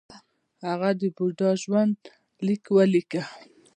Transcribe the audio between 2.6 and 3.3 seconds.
ولیکه